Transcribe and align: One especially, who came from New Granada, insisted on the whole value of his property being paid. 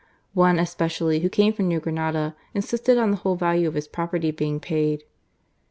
One 0.33 0.57
especially, 0.57 1.19
who 1.19 1.29
came 1.29 1.53
from 1.53 1.67
New 1.67 1.79
Granada, 1.79 2.35
insisted 2.55 2.97
on 2.97 3.11
the 3.11 3.17
whole 3.17 3.35
value 3.35 3.67
of 3.67 3.75
his 3.75 3.87
property 3.87 4.31
being 4.31 4.59
paid. 4.59 5.03